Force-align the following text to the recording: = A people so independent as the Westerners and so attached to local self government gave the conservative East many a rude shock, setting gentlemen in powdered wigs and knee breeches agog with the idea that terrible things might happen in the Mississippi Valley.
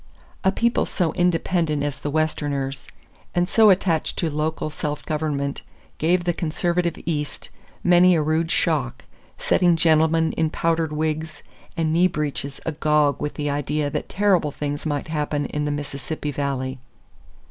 = 0.25 0.43
A 0.43 0.51
people 0.51 0.87
so 0.87 1.13
independent 1.13 1.83
as 1.83 1.99
the 1.99 2.09
Westerners 2.09 2.87
and 3.35 3.47
so 3.47 3.69
attached 3.69 4.17
to 4.17 4.31
local 4.31 4.71
self 4.71 5.05
government 5.05 5.61
gave 5.99 6.23
the 6.23 6.33
conservative 6.33 6.95
East 7.05 7.51
many 7.83 8.15
a 8.15 8.21
rude 8.23 8.49
shock, 8.49 9.05
setting 9.37 9.75
gentlemen 9.75 10.31
in 10.31 10.49
powdered 10.49 10.91
wigs 10.91 11.43
and 11.77 11.93
knee 11.93 12.07
breeches 12.07 12.59
agog 12.65 13.21
with 13.21 13.35
the 13.35 13.51
idea 13.51 13.91
that 13.91 14.09
terrible 14.09 14.49
things 14.49 14.87
might 14.87 15.09
happen 15.09 15.45
in 15.45 15.65
the 15.65 15.71
Mississippi 15.71 16.31
Valley. 16.31 16.79